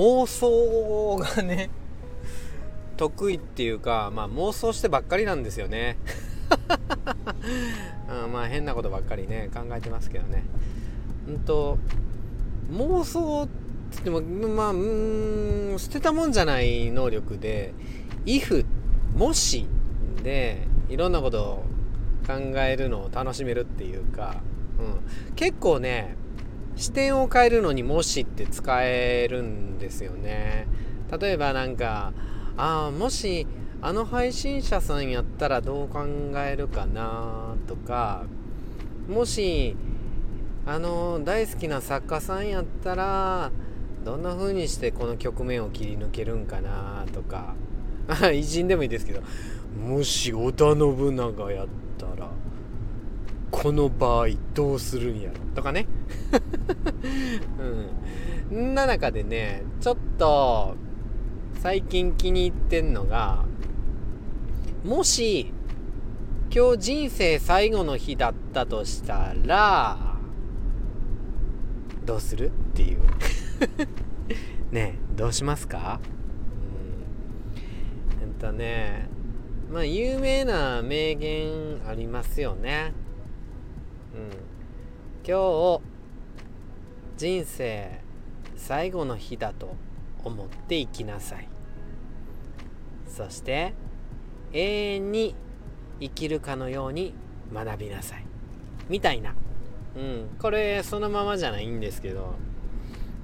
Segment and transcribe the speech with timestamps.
[0.00, 1.68] 妄想がね
[2.96, 5.98] 得意っていうか、まあ、妄想してばっかりなんですよね。
[8.24, 10.44] うん、まあ変なことばっかりね考えてますけどね。
[11.28, 11.78] うんと
[12.72, 14.76] 妄想って言ってもまあう
[15.74, 17.74] ん捨てたもんじゃない能力で
[18.24, 18.64] 「if」
[19.14, 19.66] もし
[20.22, 21.64] でいろんなことを
[22.26, 24.40] 考えるのを楽しめるっていうか、
[24.78, 26.16] うん、結構ね
[26.80, 30.66] 視点を変えるのに「もし」って使えるんですよね。
[31.20, 32.14] 例えばなんか
[32.56, 33.46] ああもし
[33.82, 38.24] あの配信者さんやったらどう考えるかなとか
[39.08, 39.76] もし
[40.64, 43.50] あの大好きな作家さんやったら
[44.02, 47.54] どんな風にしてこの局面を切り抜けるんかなとか
[48.32, 49.20] 偉人でもいいですけど
[49.78, 51.66] もし織田信長やっ
[51.98, 52.30] たら。
[53.62, 55.86] この場合どうするんやろとかね。
[58.50, 58.74] うん。
[58.74, 60.76] な中でねちょっと
[61.58, 63.44] 最近気に入ってんのが
[64.82, 65.52] もし
[66.52, 70.16] 今日人生最後の日だったとしたら
[72.06, 73.00] どうするっていう。
[74.72, 76.00] ねどうしますか？
[78.22, 78.26] うん。
[78.26, 79.08] えっとね
[79.70, 82.94] まあ有名な名言ありますよね。
[84.12, 85.80] 今日
[87.16, 88.00] 人生
[88.56, 89.76] 最後の日だと
[90.24, 91.48] 思って生きなさい。
[93.06, 93.74] そして
[94.52, 95.34] 永遠に
[96.00, 97.14] 生きるかのように
[97.52, 98.24] 学びなさい。
[98.88, 99.34] みたいな、
[99.96, 102.34] うん、これそのままじゃないんですけど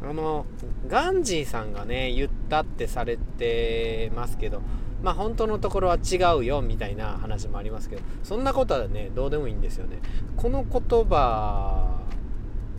[0.03, 0.47] あの
[0.87, 4.63] ガンジーさんがね言ったってされてますけど
[5.03, 10.01] まあ本当のところは違うよみたいな話もありますけどそんなことはねどうでもいいんですよね。
[10.37, 12.03] この言葉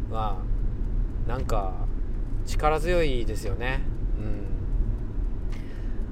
[0.09, 0.37] は
[1.27, 1.85] なんか
[2.45, 3.81] 力強いですよね。
[4.19, 4.21] う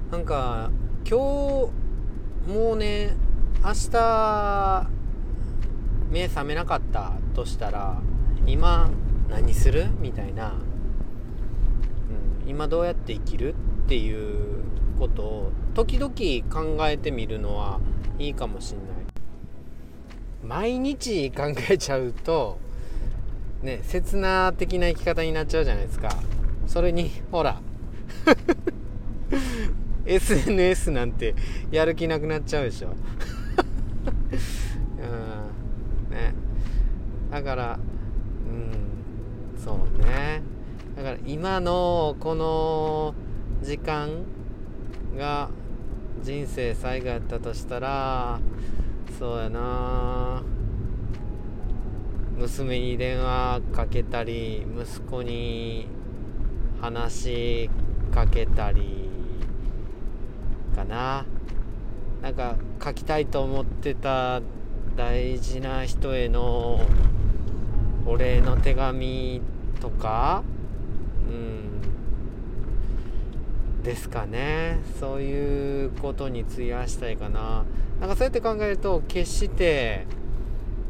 [0.08, 0.12] ん。
[0.12, 0.70] なんか
[1.08, 1.72] 今日
[2.52, 3.16] もうね
[3.64, 4.86] 明日
[6.10, 8.00] 目覚めなかったとしたら
[8.46, 8.88] 今
[9.28, 9.88] 何する？
[10.00, 10.52] みたいな、
[12.44, 13.56] うん、今どうやって生きる？
[13.86, 14.64] っていう
[14.98, 16.12] ことを時々
[16.52, 17.78] 考えてみるのは
[18.18, 18.86] いいかもしんない。
[20.44, 22.58] 毎日考えちゃうと
[23.62, 26.08] ね刹那的な生き方になっちゃうじゃないですか。
[26.66, 27.60] それにほら
[30.04, 31.36] SNS なんて
[31.70, 32.88] やる気なくなっちゃうでしょ。
[36.08, 36.34] うんね。
[37.30, 37.78] だから
[38.50, 40.42] うんそうね。
[40.96, 43.14] だから今のこの
[43.62, 44.24] 時間
[45.16, 45.48] が
[46.22, 48.40] 人生最後やったとしたら
[49.18, 50.42] そうやな。
[52.36, 55.88] 娘に電話かけたり息子に
[56.82, 57.70] 話し
[58.12, 59.08] かけたり
[60.74, 61.24] かな。
[62.20, 64.42] なんか書きたいと思ってた
[64.96, 66.80] 大事な人への
[68.04, 69.40] お礼の手紙
[69.80, 70.42] とか
[71.28, 71.66] うん。
[73.86, 74.80] ですかね。
[74.98, 77.64] そういうことに費やしたいかな。
[78.00, 80.06] なんかそうやって考えると決して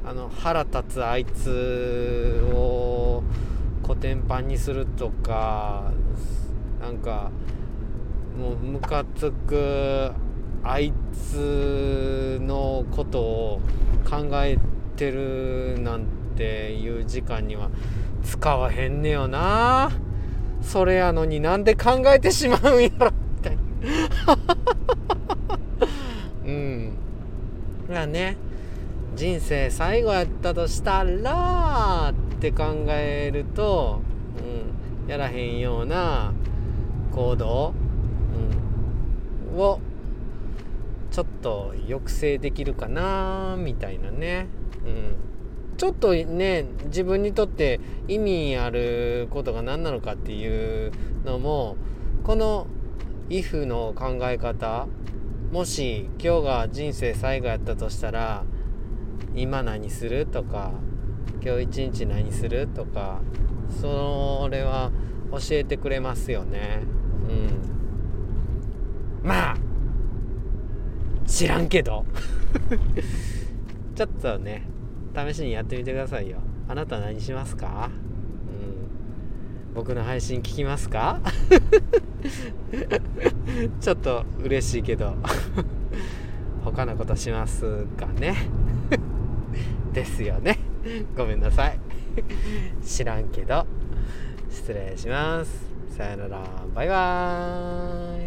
[0.03, 3.23] あの腹立つあいつを
[3.83, 5.93] コテンパンにするとか
[6.81, 7.31] なんか
[8.37, 10.13] もうムカつく
[10.65, 13.61] あいつのことを
[14.09, 14.59] 考え
[14.97, 17.69] てるなんていう時間には
[18.25, 19.91] 使わへんねよな。
[20.67, 23.63] それやのになんで考えてしまうんやろみたいな
[26.45, 26.93] うん
[27.89, 28.37] まあね
[29.15, 34.03] 人生最後やったとしたらって考えると、
[35.05, 36.33] うん、やらへんような
[37.13, 37.73] 行動
[39.53, 39.59] うん。
[39.59, 39.81] を
[41.11, 44.49] ちょっと抑制できるかなみたいなね、
[44.85, 45.15] うん、
[45.77, 50.93] ちょっとね自分にとって意味あることが何なのかっていう
[51.25, 51.77] のも
[52.25, 52.67] この
[53.29, 54.87] 「if」の考え方
[55.53, 58.45] もし今日が人生最後やったとしたら
[59.35, 60.73] 今何するとか
[61.45, 63.21] 今日一日何するとか
[63.81, 64.91] それは
[65.31, 66.83] 教えてくれますよね。
[69.23, 69.29] うん。
[69.29, 69.57] まあ
[71.27, 72.05] 知らんけど。
[73.95, 74.69] ちょっとね
[75.17, 76.39] 試しにやってみてくださいよ。
[76.69, 77.91] あなた何しますか？
[79.71, 79.75] うん。
[79.75, 81.21] 僕の配信聞きますか？
[83.81, 85.15] ちょっと嬉しいけど。
[86.65, 88.35] 他のことしますかね？
[89.95, 90.59] ですよね。
[91.17, 91.79] ごめんなさい。
[92.85, 93.67] 知らんけど。
[94.51, 95.67] 失礼します。
[95.91, 96.43] さよなら。
[96.75, 98.26] バイバーイ。